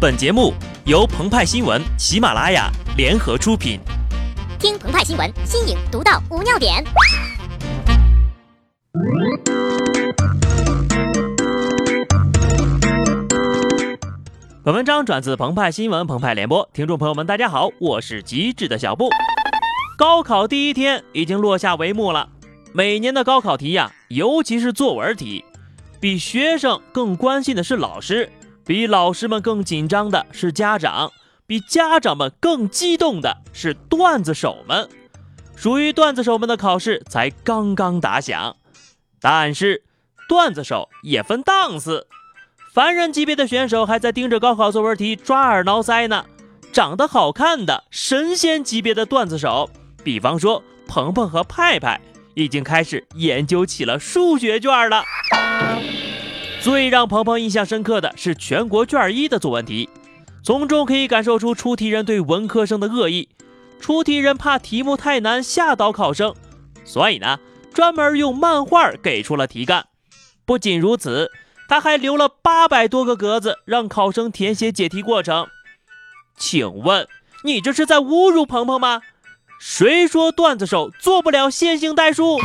[0.00, 0.54] 本节目
[0.86, 3.78] 由澎湃新闻、喜马拉雅联合出品。
[4.58, 6.82] 听澎湃新闻，新颖独到，无尿点。
[14.64, 19.10] 本文章转自澎湃新闻、澎湃联播，听众朋友们，大家好，我是机智的小布。
[19.98, 22.30] 高考第一天已经落下帷幕了，
[22.72, 25.44] 每年的高考题呀，尤其是作文题，
[26.00, 28.32] 比学生更关心的是老师。
[28.70, 31.10] 比老师们更紧张的是家长，
[31.44, 34.88] 比家长们更激动的是段子手们。
[35.56, 38.54] 属于段子手们的考试才刚刚打响，
[39.20, 39.82] 但是
[40.28, 42.06] 段子手也分档次，
[42.72, 46.24] 凡人级别的选手还在盯着高考作文题抓耳挠腮呢。
[46.72, 49.68] 长得好看的神仙级别的段子手，
[50.04, 52.00] 比方说鹏鹏和派派，
[52.34, 55.02] 已经开始研究起了数学卷了。
[56.62, 59.88] 最让鹏鹏印象深刻的是全国卷一的作文题，
[60.44, 63.30] 从中可以感受出出题人对文科生的恶意。
[63.80, 66.34] 出题人怕题目太难吓倒考生，
[66.84, 67.40] 所以呢，
[67.72, 69.86] 专门用漫画给出了题干。
[70.44, 71.30] 不仅如此，
[71.66, 75.46] 他还留了八百多个格子让考生填写解题过程。
[76.36, 77.08] 请问
[77.42, 79.00] 你这是在侮辱鹏鹏吗？
[79.58, 82.36] 谁说段子手做不了线性代数？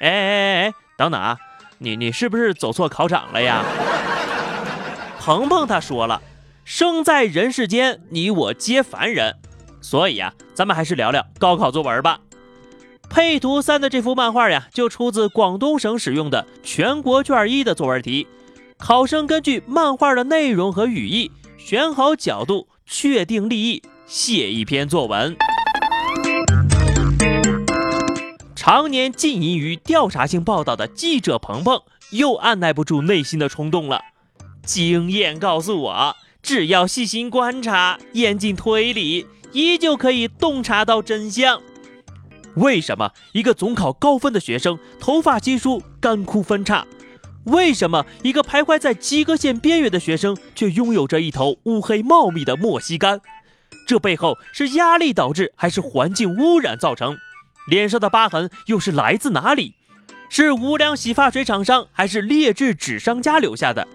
[0.00, 1.36] 哎哎哎哎，等等啊！
[1.82, 3.64] 你你是不是走错考场了呀？
[5.18, 6.20] 鹏鹏他说了，
[6.62, 9.36] 生在人世间，你我皆凡人，
[9.80, 12.20] 所以呀，咱们还是聊聊高考作文吧。
[13.08, 18.26] 配图三的这幅漫画呀，就出自广东省使用的全国卷一的作文题。
[18.76, 25.34] 考生根据漫画的内容和语义，选好角度，确定立意，写一篇作文。
[28.72, 31.82] 常年浸淫于调查性报道的记者鹏鹏，
[32.12, 34.00] 又按耐不住内心的冲动了。
[34.64, 41.60] 经验告诉我，只要细心观察、严谨推理，依旧可以洞察到真相。
[42.54, 46.86] 为什么一个总考高分的学生头发稀疏、干枯分叉？
[47.46, 53.20] 为什么一个徘徊在及格线边缘的学生却拥有着一头乌黑茂密的莫西干？
[53.84, 57.18] 这背后是压力导致，还是环境污染造成？
[57.68, 59.74] 脸上的疤痕又是来自哪里？
[60.28, 63.86] 是无良洗发水厂商，还是劣质纸商家留下的？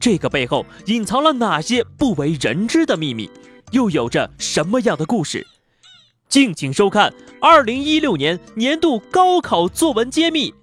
[0.00, 3.30] 这个背后隐藏了哪些不为人知的秘密？
[3.72, 5.46] 又有着什么样的故事？
[6.28, 10.54] 敬请收看二零一六年年度高考作文揭秘。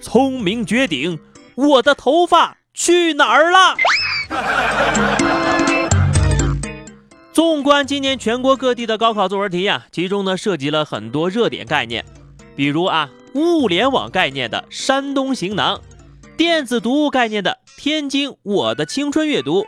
[0.00, 1.18] 聪明绝顶，
[1.54, 3.76] 我的头发去哪儿了？
[7.32, 12.04] 纵观今年全国各地的高考作文题呀，其中呢涉及了很多热点概念，
[12.54, 15.80] 比如啊物联网概念的山东行囊，
[16.36, 19.64] 电子读物概念的天津我的青春阅读，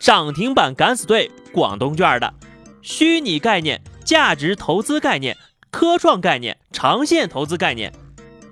[0.00, 2.34] 涨停板敢死队广东卷的，
[2.82, 5.36] 虚拟概念价值投资概念
[5.70, 7.92] 科创概念长线投资概念，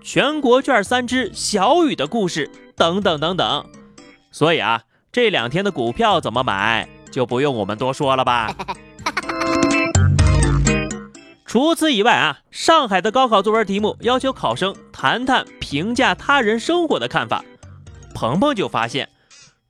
[0.01, 3.67] 全国卷三只小雨的故事等等等等。
[4.31, 6.89] 所以啊这两天的股票怎么买？
[7.15, 8.53] 就不用我们多说了吧。
[11.47, 17.45] 除此以外啊，上海的高考作文题目要求考生谈谈评价他人生活的看法。
[18.13, 19.11] 鹏鹏就发现，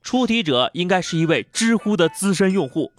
[0.01, 2.91] 出题者应该是一位知乎的资深用户，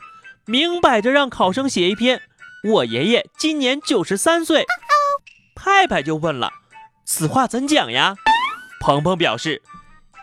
[0.44, 2.22] 明摆着让考生写一篇
[2.62, 4.64] “我爷爷今年九十三岁”。
[5.56, 6.52] 派派就问了
[7.04, 8.14] ：“此话怎讲呀？”
[8.78, 9.62] 鹏鹏表示：“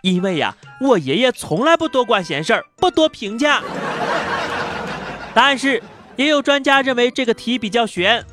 [0.04, 3.62] 因为呀，我爷爷从来不多管闲事儿，不多评价。”
[5.34, 5.82] 但是
[6.16, 8.24] 也有专家认为这个题比较悬，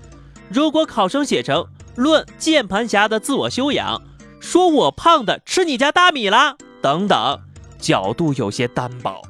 [0.49, 1.67] 如果考生写成
[1.97, 4.03] “论键盘侠的自我修养”，
[4.39, 7.41] 说我胖的吃你家大米了等等，
[7.79, 9.23] 角度有些单薄。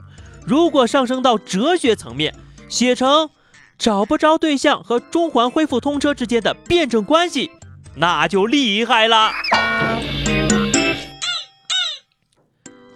[0.44, 2.34] 如果上升到哲学层面，
[2.68, 3.30] 写成
[3.78, 7.50] “找不着对象和中环恢复通车之间的辩证关系”，
[7.94, 9.30] 那就厉害了。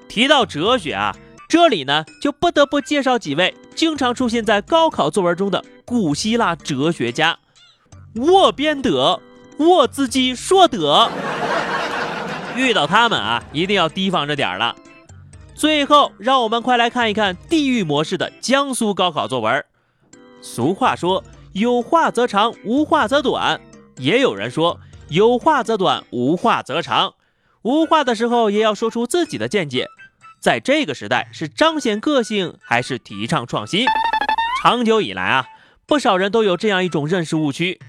[0.09, 1.15] 提到哲学啊。
[1.55, 7.39] 这里呢，就不得不介绍几位经常出现在高考作文中的古希腊哲学家。
[8.17, 9.21] 沃边德、
[9.59, 11.09] 沃兹基说德。
[12.57, 14.75] 遇到他们啊，一定要提防着点儿了。
[15.55, 19.65] 最后，让我们快来看一看地狱模式的江苏高考作文。
[20.43, 21.23] 俗话说，
[21.53, 23.61] 有话则长，无话则短。
[23.99, 27.15] 也有人说，有话则短，无话则长。
[27.63, 29.87] 无话的时候，也要说出自己的见解。
[30.45, 33.87] 在这个时代，是彰显个性还是提倡创新？
[34.61, 35.47] 长久以来啊，
[35.87, 37.81] 不少人都有这样一种认识误区，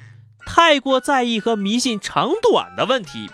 [0.45, 3.29] 太过在意和迷信长短的问题。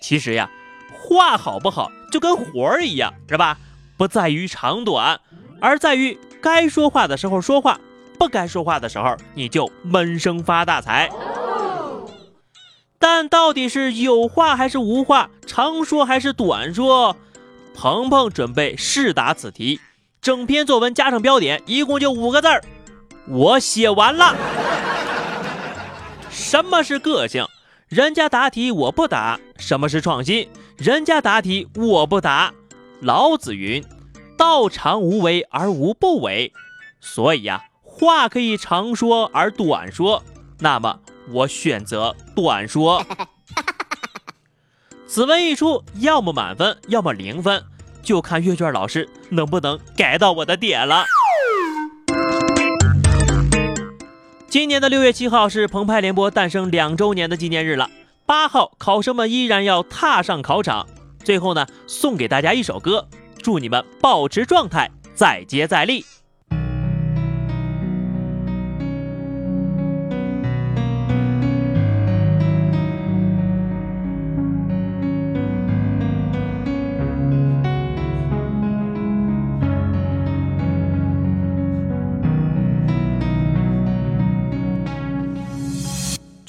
[0.00, 0.50] 其实呀，
[0.90, 3.58] 画好不好就跟活儿一样，是吧？
[3.98, 5.20] 不在于长短，
[5.60, 7.78] 而在于该说话的时候说话，
[8.18, 11.10] 不该说话的时候你就闷声发大财。
[12.98, 17.14] 但到底是有话还是无话，长说还是短说？
[17.74, 19.80] 鹏鹏准备试答此题，
[20.20, 22.62] 整篇作文加上标点，一共就五个字儿。
[23.26, 24.36] 我写完了。
[26.30, 27.46] 什么是个性？
[27.88, 29.38] 人家答题我不答。
[29.58, 30.48] 什么是创新？
[30.76, 32.52] 人家答题我不答。
[33.00, 33.84] 老子云
[34.36, 36.52] ：“道常无为而无不为。”
[37.00, 40.22] 所以呀，话可以长说而短说。
[40.60, 43.04] 那么我选择短说。
[45.14, 47.62] 此文一出，要么满分，要么零分，
[48.02, 51.04] 就看阅卷老师能不能改到我的点了。
[54.48, 57.90] 今年的六月七号是澎湃联播诞生两周年的纪念日了。
[58.24, 60.86] 八号，考生们依然要踏上考场。
[61.22, 63.06] 最后呢，送给大家一首歌，
[63.42, 66.06] 祝你们保持状态，再接再厉。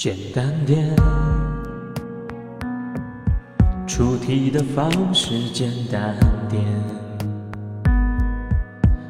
[0.03, 0.93] 简单点，
[3.87, 6.13] 出题的方式简单
[6.49, 6.61] 点，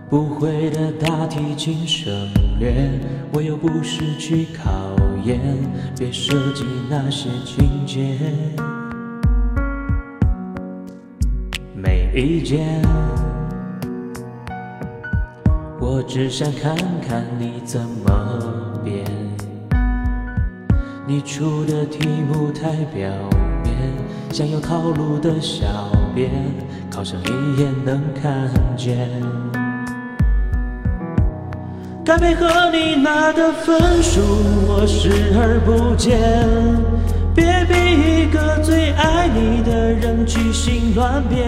[0.07, 2.13] 不会的大题请省
[2.59, 2.91] 略，
[3.31, 4.71] 我又不是去考
[5.23, 5.39] 验，
[5.97, 8.19] 别设计那些情节。
[11.73, 12.79] 没意见，
[15.79, 19.22] 我只想看看你怎么变。
[21.25, 23.09] 出的题目太表
[23.63, 23.73] 面，
[24.31, 25.65] 像有套路的小
[26.13, 26.29] 编，
[26.91, 29.09] 考生一眼能看见。
[32.05, 34.21] 该配合你拿的分数，
[34.67, 35.09] 我视
[35.39, 36.19] 而不见。
[37.33, 41.43] 别逼一个最爱你的人去心乱变。